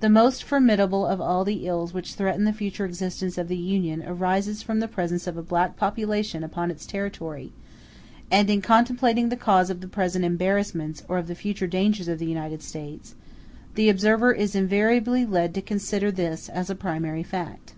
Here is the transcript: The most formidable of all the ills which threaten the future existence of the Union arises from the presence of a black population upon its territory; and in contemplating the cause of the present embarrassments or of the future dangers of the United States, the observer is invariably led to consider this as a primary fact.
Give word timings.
The 0.00 0.08
most 0.08 0.42
formidable 0.42 1.04
of 1.04 1.20
all 1.20 1.44
the 1.44 1.66
ills 1.66 1.92
which 1.92 2.14
threaten 2.14 2.44
the 2.44 2.52
future 2.54 2.86
existence 2.86 3.36
of 3.36 3.48
the 3.48 3.58
Union 3.58 4.02
arises 4.02 4.62
from 4.62 4.80
the 4.80 4.88
presence 4.88 5.26
of 5.26 5.36
a 5.36 5.42
black 5.42 5.76
population 5.76 6.42
upon 6.42 6.70
its 6.70 6.86
territory; 6.86 7.52
and 8.30 8.48
in 8.48 8.62
contemplating 8.62 9.28
the 9.28 9.36
cause 9.36 9.68
of 9.68 9.82
the 9.82 9.86
present 9.86 10.24
embarrassments 10.24 11.02
or 11.10 11.18
of 11.18 11.26
the 11.26 11.34
future 11.34 11.66
dangers 11.66 12.08
of 12.08 12.18
the 12.18 12.24
United 12.26 12.62
States, 12.62 13.16
the 13.74 13.90
observer 13.90 14.32
is 14.32 14.54
invariably 14.54 15.26
led 15.26 15.52
to 15.52 15.60
consider 15.60 16.10
this 16.10 16.48
as 16.48 16.70
a 16.70 16.74
primary 16.74 17.22
fact. 17.22 17.74